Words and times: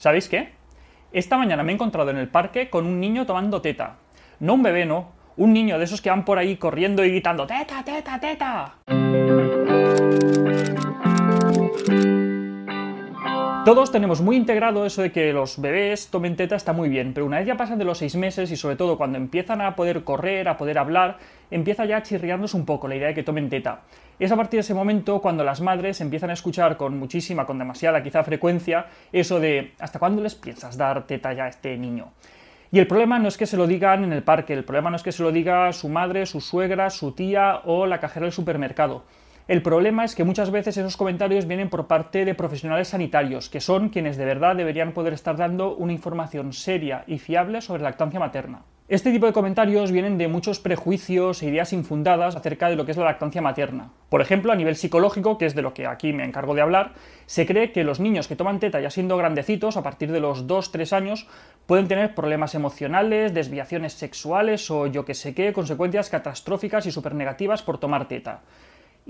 ¿Sabéis 0.00 0.30
qué? 0.30 0.48
Esta 1.12 1.36
mañana 1.36 1.62
me 1.62 1.72
he 1.72 1.74
encontrado 1.74 2.08
en 2.08 2.16
el 2.16 2.26
parque 2.26 2.70
con 2.70 2.86
un 2.86 3.00
niño 3.00 3.26
tomando 3.26 3.60
teta. 3.60 3.96
No 4.38 4.54
un 4.54 4.62
bebé, 4.62 4.86
no. 4.86 5.12
Un 5.36 5.52
niño 5.52 5.78
de 5.78 5.84
esos 5.84 6.00
que 6.00 6.08
van 6.08 6.24
por 6.24 6.38
ahí 6.38 6.56
corriendo 6.56 7.04
y 7.04 7.10
gritando 7.10 7.46
¡Teta, 7.46 7.84
teta, 7.84 8.18
teta! 8.18 8.76
Todos 13.62 13.92
tenemos 13.92 14.22
muy 14.22 14.36
integrado 14.36 14.86
eso 14.86 15.02
de 15.02 15.12
que 15.12 15.34
los 15.34 15.60
bebés 15.60 16.08
tomen 16.08 16.34
teta 16.34 16.56
está 16.56 16.72
muy 16.72 16.88
bien, 16.88 17.12
pero 17.12 17.26
una 17.26 17.38
vez 17.38 17.46
ya 17.46 17.58
pasan 17.58 17.78
de 17.78 17.84
los 17.84 17.98
seis 17.98 18.16
meses 18.16 18.50
y 18.50 18.56
sobre 18.56 18.76
todo 18.76 18.96
cuando 18.96 19.18
empiezan 19.18 19.60
a 19.60 19.76
poder 19.76 20.02
correr, 20.02 20.48
a 20.48 20.56
poder 20.56 20.78
hablar, 20.78 21.18
empieza 21.50 21.84
ya 21.84 21.98
a 21.98 22.02
chirriarnos 22.02 22.54
un 22.54 22.64
poco 22.64 22.88
la 22.88 22.96
idea 22.96 23.08
de 23.08 23.14
que 23.14 23.22
tomen 23.22 23.50
teta. 23.50 23.82
Es 24.18 24.32
a 24.32 24.36
partir 24.36 24.56
de 24.58 24.62
ese 24.62 24.72
momento 24.72 25.20
cuando 25.20 25.44
las 25.44 25.60
madres 25.60 26.00
empiezan 26.00 26.30
a 26.30 26.32
escuchar 26.32 26.78
con 26.78 26.98
muchísima, 26.98 27.44
con 27.44 27.58
demasiada 27.58 28.02
quizá 28.02 28.24
frecuencia, 28.24 28.86
eso 29.12 29.38
de 29.38 29.74
¿hasta 29.78 29.98
cuándo 29.98 30.22
les 30.22 30.34
piensas 30.34 30.78
dar 30.78 31.06
teta 31.06 31.34
ya 31.34 31.44
a 31.44 31.48
este 31.48 31.76
niño? 31.76 32.12
Y 32.72 32.78
el 32.78 32.86
problema 32.86 33.18
no 33.18 33.28
es 33.28 33.36
que 33.36 33.46
se 33.46 33.58
lo 33.58 33.66
digan 33.66 34.04
en 34.04 34.14
el 34.14 34.22
parque, 34.22 34.54
el 34.54 34.64
problema 34.64 34.88
no 34.88 34.96
es 34.96 35.02
que 35.02 35.12
se 35.12 35.22
lo 35.22 35.32
diga 35.32 35.70
su 35.74 35.90
madre, 35.90 36.24
su 36.24 36.40
suegra, 36.40 36.88
su 36.88 37.12
tía 37.12 37.60
o 37.66 37.84
la 37.84 38.00
cajera 38.00 38.24
del 38.24 38.32
supermercado. 38.32 39.04
El 39.50 39.62
problema 39.62 40.04
es 40.04 40.14
que 40.14 40.22
muchas 40.22 40.52
veces 40.52 40.76
esos 40.76 40.96
comentarios 40.96 41.44
vienen 41.44 41.70
por 41.70 41.88
parte 41.88 42.24
de 42.24 42.36
profesionales 42.36 42.86
sanitarios, 42.86 43.50
que 43.50 43.60
son 43.60 43.88
quienes 43.88 44.16
de 44.16 44.24
verdad 44.24 44.54
deberían 44.54 44.92
poder 44.92 45.12
estar 45.12 45.36
dando 45.36 45.74
una 45.74 45.92
información 45.92 46.52
seria 46.52 47.02
y 47.08 47.18
fiable 47.18 47.60
sobre 47.60 47.82
lactancia 47.82 48.20
materna. 48.20 48.62
Este 48.86 49.10
tipo 49.10 49.26
de 49.26 49.32
comentarios 49.32 49.90
vienen 49.90 50.18
de 50.18 50.28
muchos 50.28 50.60
prejuicios 50.60 51.42
e 51.42 51.48
ideas 51.48 51.72
infundadas 51.72 52.36
acerca 52.36 52.68
de 52.68 52.76
lo 52.76 52.84
que 52.84 52.92
es 52.92 52.96
la 52.96 53.06
lactancia 53.06 53.42
materna. 53.42 53.90
Por 54.08 54.20
ejemplo, 54.20 54.52
a 54.52 54.54
nivel 54.54 54.76
psicológico, 54.76 55.36
que 55.36 55.46
es 55.46 55.56
de 55.56 55.62
lo 55.62 55.74
que 55.74 55.88
aquí 55.88 56.12
me 56.12 56.24
encargo 56.24 56.54
de 56.54 56.60
hablar, 56.60 56.92
se 57.26 57.44
cree 57.44 57.72
que 57.72 57.82
los 57.82 57.98
niños 57.98 58.28
que 58.28 58.36
toman 58.36 58.60
teta 58.60 58.80
ya 58.80 58.90
siendo 58.90 59.16
grandecitos, 59.16 59.76
a 59.76 59.82
partir 59.82 60.12
de 60.12 60.20
los 60.20 60.46
2-3 60.46 60.92
años, 60.92 61.26
pueden 61.66 61.88
tener 61.88 62.14
problemas 62.14 62.54
emocionales, 62.54 63.34
desviaciones 63.34 63.94
sexuales 63.94 64.70
o 64.70 64.86
yo 64.86 65.04
que 65.04 65.14
sé 65.14 65.34
qué, 65.34 65.52
consecuencias 65.52 66.08
catastróficas 66.08 66.86
y 66.86 66.92
supernegativas 66.92 67.62
por 67.62 67.78
tomar 67.78 68.06
teta. 68.06 68.42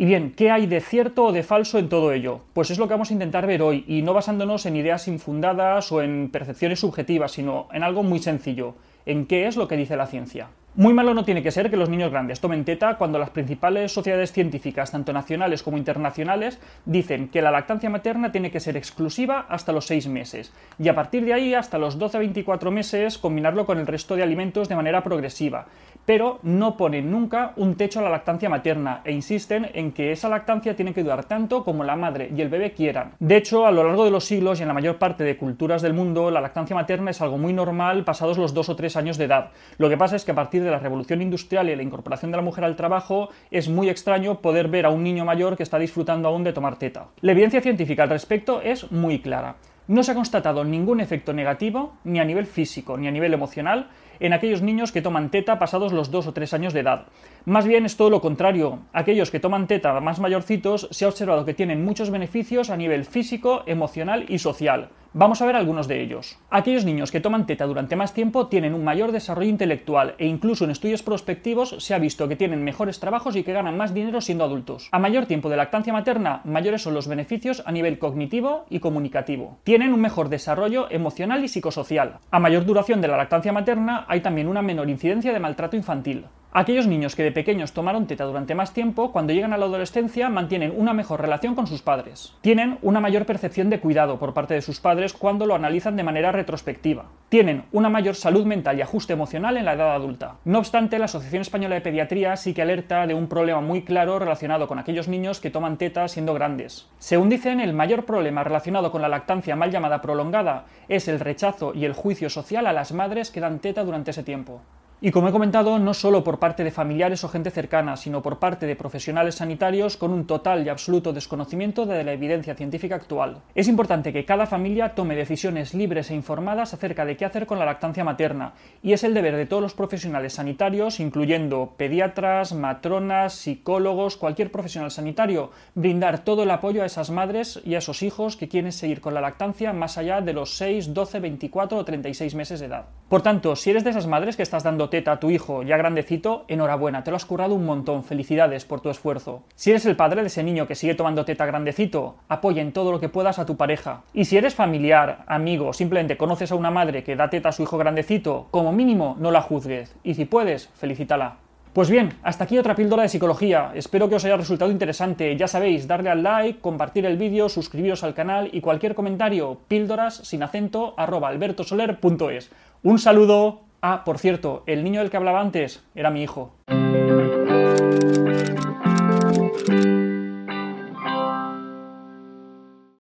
Y 0.00 0.06
bien, 0.06 0.32
¿qué 0.34 0.50
hay 0.50 0.66
de 0.66 0.80
cierto 0.80 1.26
o 1.26 1.32
de 1.32 1.42
falso 1.42 1.78
en 1.78 1.90
todo 1.90 2.12
ello? 2.12 2.40
Pues 2.54 2.70
es 2.70 2.78
lo 2.78 2.88
que 2.88 2.94
vamos 2.94 3.10
a 3.10 3.12
intentar 3.12 3.46
ver 3.46 3.60
hoy, 3.60 3.84
y 3.86 4.00
no 4.00 4.14
basándonos 4.14 4.64
en 4.64 4.76
ideas 4.76 5.06
infundadas 5.08 5.92
o 5.92 6.00
en 6.00 6.30
percepciones 6.30 6.80
subjetivas, 6.80 7.32
sino 7.32 7.68
en 7.70 7.82
algo 7.82 8.02
muy 8.02 8.18
sencillo, 8.18 8.76
en 9.04 9.26
qué 9.26 9.46
es 9.46 9.58
lo 9.58 9.68
que 9.68 9.76
dice 9.76 9.98
la 9.98 10.06
ciencia. 10.06 10.48
Muy 10.74 10.94
malo 10.94 11.12
no 11.12 11.24
tiene 11.24 11.42
que 11.42 11.50
ser 11.50 11.68
que 11.68 11.76
los 11.76 11.90
niños 11.90 12.12
grandes 12.12 12.40
tomen 12.40 12.64
teta 12.64 12.96
cuando 12.96 13.18
las 13.18 13.30
principales 13.30 13.92
sociedades 13.92 14.32
científicas, 14.32 14.92
tanto 14.92 15.12
nacionales 15.12 15.62
como 15.62 15.76
internacionales, 15.76 16.60
dicen 16.86 17.28
que 17.28 17.42
la 17.42 17.50
lactancia 17.50 17.90
materna 17.90 18.32
tiene 18.32 18.50
que 18.50 18.60
ser 18.60 18.78
exclusiva 18.78 19.46
hasta 19.50 19.72
los 19.72 19.86
6 19.86 20.08
meses, 20.08 20.50
y 20.78 20.88
a 20.88 20.94
partir 20.94 21.26
de 21.26 21.34
ahí, 21.34 21.52
hasta 21.52 21.76
los 21.76 21.98
12-24 21.98 22.70
meses, 22.70 23.18
combinarlo 23.18 23.66
con 23.66 23.78
el 23.78 23.86
resto 23.86 24.16
de 24.16 24.22
alimentos 24.22 24.68
de 24.70 24.76
manera 24.76 25.04
progresiva, 25.04 25.66
pero 26.10 26.40
no 26.42 26.76
ponen 26.76 27.08
nunca 27.08 27.52
un 27.54 27.76
techo 27.76 28.00
a 28.00 28.02
la 28.02 28.10
lactancia 28.10 28.48
materna 28.48 29.00
e 29.04 29.12
insisten 29.12 29.70
en 29.74 29.92
que 29.92 30.10
esa 30.10 30.28
lactancia 30.28 30.74
tiene 30.74 30.92
que 30.92 31.04
durar 31.04 31.22
tanto 31.22 31.62
como 31.62 31.84
la 31.84 31.94
madre 31.94 32.32
y 32.36 32.40
el 32.40 32.48
bebé 32.48 32.72
quieran. 32.72 33.12
De 33.20 33.36
hecho, 33.36 33.64
a 33.64 33.70
lo 33.70 33.84
largo 33.84 34.04
de 34.04 34.10
los 34.10 34.24
siglos 34.24 34.58
y 34.58 34.62
en 34.62 34.66
la 34.66 34.74
mayor 34.74 34.98
parte 34.98 35.22
de 35.22 35.36
culturas 35.36 35.82
del 35.82 35.94
mundo, 35.94 36.32
la 36.32 36.40
lactancia 36.40 36.74
materna 36.74 37.12
es 37.12 37.20
algo 37.20 37.38
muy 37.38 37.52
normal 37.52 38.02
pasados 38.02 38.38
los 38.38 38.54
2 38.54 38.70
o 38.70 38.74
3 38.74 38.96
años 38.96 39.18
de 39.18 39.26
edad. 39.26 39.50
Lo 39.78 39.88
que 39.88 39.96
pasa 39.96 40.16
es 40.16 40.24
que 40.24 40.32
a 40.32 40.34
partir 40.34 40.64
de 40.64 40.72
la 40.72 40.80
revolución 40.80 41.22
industrial 41.22 41.70
y 41.70 41.76
la 41.76 41.84
incorporación 41.84 42.32
de 42.32 42.38
la 42.38 42.42
mujer 42.42 42.64
al 42.64 42.74
trabajo, 42.74 43.28
es 43.52 43.68
muy 43.68 43.88
extraño 43.88 44.40
poder 44.40 44.66
ver 44.66 44.86
a 44.86 44.90
un 44.90 45.04
niño 45.04 45.24
mayor 45.24 45.56
que 45.56 45.62
está 45.62 45.78
disfrutando 45.78 46.26
aún 46.26 46.42
de 46.42 46.52
tomar 46.52 46.76
teta. 46.76 47.06
La 47.20 47.30
evidencia 47.30 47.60
científica 47.60 48.02
al 48.02 48.10
respecto 48.10 48.62
es 48.62 48.90
muy 48.90 49.20
clara. 49.20 49.54
No 49.90 50.04
se 50.04 50.12
ha 50.12 50.14
constatado 50.14 50.62
ningún 50.62 51.00
efecto 51.00 51.32
negativo, 51.32 51.94
ni 52.04 52.20
a 52.20 52.24
nivel 52.24 52.46
físico 52.46 52.96
ni 52.96 53.08
a 53.08 53.10
nivel 53.10 53.34
emocional, 53.34 53.88
en 54.20 54.32
aquellos 54.32 54.62
niños 54.62 54.92
que 54.92 55.02
toman 55.02 55.32
teta 55.32 55.58
pasados 55.58 55.92
los 55.92 56.12
2 56.12 56.28
o 56.28 56.32
3 56.32 56.54
años 56.54 56.72
de 56.72 56.78
edad. 56.78 57.06
Más 57.44 57.66
bien 57.66 57.84
es 57.84 57.96
todo 57.96 58.08
lo 58.08 58.20
contrario. 58.20 58.82
Aquellos 58.92 59.32
que 59.32 59.40
toman 59.40 59.66
teta 59.66 59.98
más 59.98 60.20
mayorcitos 60.20 60.86
se 60.92 61.06
ha 61.06 61.08
observado 61.08 61.44
que 61.44 61.54
tienen 61.54 61.84
muchos 61.84 62.10
beneficios 62.10 62.70
a 62.70 62.76
nivel 62.76 63.04
físico, 63.04 63.64
emocional 63.66 64.26
y 64.28 64.38
social. 64.38 64.90
Vamos 65.12 65.42
a 65.42 65.46
ver 65.46 65.56
algunos 65.56 65.88
de 65.88 66.00
ellos. 66.00 66.38
Aquellos 66.50 66.84
niños 66.84 67.10
que 67.10 67.18
toman 67.20 67.44
teta 67.44 67.66
durante 67.66 67.96
más 67.96 68.14
tiempo 68.14 68.46
tienen 68.46 68.74
un 68.74 68.84
mayor 68.84 69.10
desarrollo 69.10 69.50
intelectual 69.50 70.14
e 70.18 70.26
incluso 70.26 70.64
en 70.64 70.70
estudios 70.70 71.02
prospectivos 71.02 71.74
se 71.80 71.94
ha 71.94 71.98
visto 71.98 72.28
que 72.28 72.36
tienen 72.36 72.62
mejores 72.62 73.00
trabajos 73.00 73.34
y 73.34 73.42
que 73.42 73.52
ganan 73.52 73.76
más 73.76 73.92
dinero 73.92 74.20
siendo 74.20 74.44
adultos. 74.44 74.88
A 74.92 75.00
mayor 75.00 75.26
tiempo 75.26 75.50
de 75.50 75.56
lactancia 75.56 75.92
materna, 75.92 76.42
mayores 76.44 76.82
son 76.82 76.94
los 76.94 77.08
beneficios 77.08 77.60
a 77.66 77.72
nivel 77.72 77.98
cognitivo 77.98 78.66
y 78.70 78.78
comunicativo. 78.78 79.58
Tienen 79.64 79.92
un 79.92 80.00
mejor 80.00 80.28
desarrollo 80.28 80.88
emocional 80.92 81.42
y 81.42 81.48
psicosocial. 81.48 82.20
A 82.30 82.38
mayor 82.38 82.64
duración 82.64 83.00
de 83.00 83.08
la 83.08 83.16
lactancia 83.16 83.52
materna 83.52 84.04
hay 84.06 84.20
también 84.20 84.46
una 84.46 84.62
menor 84.62 84.88
incidencia 84.88 85.32
de 85.32 85.40
maltrato 85.40 85.74
infantil. 85.74 86.26
Aquellos 86.52 86.88
niños 86.88 87.14
que 87.14 87.22
de 87.22 87.30
pequeños 87.30 87.72
tomaron 87.72 88.08
teta 88.08 88.24
durante 88.24 88.56
más 88.56 88.72
tiempo, 88.72 89.12
cuando 89.12 89.32
llegan 89.32 89.52
a 89.52 89.56
la 89.56 89.66
adolescencia 89.66 90.28
mantienen 90.28 90.74
una 90.76 90.92
mejor 90.92 91.20
relación 91.20 91.54
con 91.54 91.68
sus 91.68 91.80
padres. 91.80 92.34
Tienen 92.40 92.78
una 92.82 92.98
mayor 92.98 93.24
percepción 93.24 93.70
de 93.70 93.78
cuidado 93.78 94.18
por 94.18 94.34
parte 94.34 94.54
de 94.54 94.60
sus 94.60 94.80
padres 94.80 95.12
cuando 95.12 95.46
lo 95.46 95.54
analizan 95.54 95.94
de 95.94 96.02
manera 96.02 96.32
retrospectiva. 96.32 97.04
Tienen 97.28 97.66
una 97.70 97.88
mayor 97.88 98.16
salud 98.16 98.46
mental 98.46 98.76
y 98.76 98.82
ajuste 98.82 99.12
emocional 99.12 99.58
en 99.58 99.64
la 99.64 99.74
edad 99.74 99.94
adulta. 99.94 100.38
No 100.44 100.58
obstante, 100.58 100.98
la 100.98 101.04
Asociación 101.04 101.42
Española 101.42 101.76
de 101.76 101.82
Pediatría 101.82 102.36
sí 102.36 102.52
que 102.52 102.62
alerta 102.62 103.06
de 103.06 103.14
un 103.14 103.28
problema 103.28 103.60
muy 103.60 103.82
claro 103.82 104.18
relacionado 104.18 104.66
con 104.66 104.80
aquellos 104.80 105.06
niños 105.06 105.38
que 105.38 105.52
toman 105.52 105.78
teta 105.78 106.08
siendo 106.08 106.34
grandes. 106.34 106.88
Según 106.98 107.28
dicen, 107.28 107.60
el 107.60 107.74
mayor 107.74 108.06
problema 108.06 108.42
relacionado 108.42 108.90
con 108.90 109.02
la 109.02 109.08
lactancia 109.08 109.54
mal 109.54 109.70
llamada 109.70 110.02
prolongada 110.02 110.64
es 110.88 111.06
el 111.06 111.20
rechazo 111.20 111.74
y 111.76 111.84
el 111.84 111.92
juicio 111.92 112.28
social 112.28 112.66
a 112.66 112.72
las 112.72 112.90
madres 112.90 113.30
que 113.30 113.38
dan 113.38 113.60
teta 113.60 113.84
durante 113.84 114.10
ese 114.10 114.24
tiempo. 114.24 114.62
Y 115.02 115.12
como 115.12 115.28
he 115.28 115.32
comentado, 115.32 115.78
no 115.78 115.94
solo 115.94 116.22
por 116.22 116.38
parte 116.38 116.62
de 116.62 116.70
familiares 116.70 117.24
o 117.24 117.28
gente 117.30 117.50
cercana, 117.50 117.96
sino 117.96 118.20
por 118.20 118.38
parte 118.38 118.66
de 118.66 118.76
profesionales 118.76 119.36
sanitarios 119.36 119.96
con 119.96 120.10
un 120.10 120.26
total 120.26 120.66
y 120.66 120.68
absoluto 120.68 121.14
desconocimiento 121.14 121.86
de 121.86 122.04
la 122.04 122.12
evidencia 122.12 122.54
científica 122.54 122.96
actual. 122.96 123.40
Es 123.54 123.66
importante 123.66 124.12
que 124.12 124.26
cada 124.26 124.44
familia 124.44 124.94
tome 124.94 125.16
decisiones 125.16 125.72
libres 125.72 126.10
e 126.10 126.14
informadas 126.14 126.74
acerca 126.74 127.06
de 127.06 127.16
qué 127.16 127.24
hacer 127.24 127.46
con 127.46 127.58
la 127.58 127.64
lactancia 127.64 128.04
materna, 128.04 128.52
y 128.82 128.92
es 128.92 129.02
el 129.02 129.14
deber 129.14 129.36
de 129.36 129.46
todos 129.46 129.62
los 129.62 129.72
profesionales 129.72 130.34
sanitarios, 130.34 131.00
incluyendo 131.00 131.72
pediatras, 131.78 132.52
matronas, 132.52 133.32
psicólogos, 133.32 134.18
cualquier 134.18 134.52
profesional 134.52 134.90
sanitario, 134.90 135.50
brindar 135.74 136.24
todo 136.24 136.42
el 136.42 136.50
apoyo 136.50 136.82
a 136.82 136.86
esas 136.86 137.08
madres 137.08 137.58
y 137.64 137.74
a 137.74 137.78
esos 137.78 138.02
hijos 138.02 138.36
que 138.36 138.48
quieren 138.48 138.72
seguir 138.72 139.00
con 139.00 139.14
la 139.14 139.22
lactancia 139.22 139.72
más 139.72 139.96
allá 139.96 140.20
de 140.20 140.34
los 140.34 140.58
6, 140.58 140.92
12, 140.92 141.20
24 141.20 141.78
o 141.78 141.84
36 141.86 142.34
meses 142.34 142.60
de 142.60 142.66
edad. 142.66 142.99
Por 143.10 143.22
tanto, 143.22 143.56
si 143.56 143.70
eres 143.70 143.82
de 143.82 143.90
esas 143.90 144.06
madres 144.06 144.36
que 144.36 144.44
estás 144.44 144.62
dando 144.62 144.88
teta 144.88 145.10
a 145.10 145.18
tu 145.18 145.32
hijo 145.32 145.64
ya 145.64 145.76
grandecito, 145.76 146.44
enhorabuena, 146.46 147.02
te 147.02 147.10
lo 147.10 147.16
has 147.16 147.24
currado 147.24 147.56
un 147.56 147.66
montón, 147.66 148.04
felicidades 148.04 148.64
por 148.64 148.82
tu 148.82 148.88
esfuerzo. 148.88 149.42
Si 149.56 149.70
eres 149.70 149.84
el 149.86 149.96
padre 149.96 150.20
de 150.20 150.28
ese 150.28 150.44
niño 150.44 150.68
que 150.68 150.76
sigue 150.76 150.94
tomando 150.94 151.24
teta 151.24 151.44
grandecito, 151.44 152.14
apoya 152.28 152.62
en 152.62 152.72
todo 152.72 152.92
lo 152.92 153.00
que 153.00 153.08
puedas 153.08 153.40
a 153.40 153.46
tu 153.46 153.56
pareja. 153.56 154.04
Y 154.14 154.26
si 154.26 154.36
eres 154.36 154.54
familiar, 154.54 155.24
amigo, 155.26 155.72
simplemente 155.72 156.16
conoces 156.16 156.52
a 156.52 156.54
una 156.54 156.70
madre 156.70 157.02
que 157.02 157.16
da 157.16 157.28
teta 157.28 157.48
a 157.48 157.52
su 157.52 157.64
hijo 157.64 157.78
grandecito, 157.78 158.46
como 158.52 158.70
mínimo 158.70 159.16
no 159.18 159.32
la 159.32 159.42
juzgues. 159.42 159.92
Y 160.04 160.14
si 160.14 160.24
puedes, 160.24 160.68
felicítala. 160.68 161.38
Pues 161.72 161.88
bien, 161.88 162.14
hasta 162.24 162.42
aquí 162.42 162.58
otra 162.58 162.74
píldora 162.74 163.04
de 163.04 163.08
psicología. 163.08 163.70
Espero 163.76 164.08
que 164.08 164.16
os 164.16 164.24
haya 164.24 164.36
resultado 164.36 164.72
interesante. 164.72 165.36
Ya 165.36 165.46
sabéis, 165.46 165.86
darle 165.86 166.10
al 166.10 166.24
like, 166.24 166.58
compartir 166.58 167.06
el 167.06 167.16
vídeo, 167.16 167.48
suscribiros 167.48 168.02
al 168.02 168.12
canal 168.12 168.50
y 168.50 168.60
cualquier 168.60 168.96
comentario, 168.96 169.60
píldoras 169.68 170.16
sin 170.16 170.42
acento 170.42 170.94
arroba 170.96 171.28
albertosoler.es. 171.28 172.50
Un 172.82 172.98
saludo. 172.98 173.60
Ah, 173.82 174.04
por 174.04 174.18
cierto, 174.18 174.62
el 174.66 174.82
niño 174.84 175.00
del 175.00 175.10
que 175.10 175.18
hablaba 175.18 175.40
antes 175.40 175.84
era 175.94 176.10
mi 176.10 176.22
hijo. 176.22 176.52